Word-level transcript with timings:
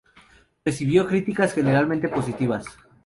Recibió 0.65 1.05
críticas 1.05 1.53
generalmente 1.53 2.09
positivas. 2.09 2.65